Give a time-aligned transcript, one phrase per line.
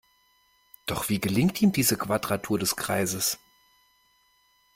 [0.87, 3.37] Doch wie gelingt ihm diese Quadratur des Kreises?